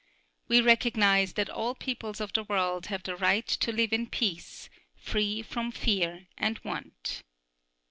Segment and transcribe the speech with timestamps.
[0.47, 4.67] We recognize that all peoples of the world have the right to live in peace,
[4.95, 7.21] free from fear and want.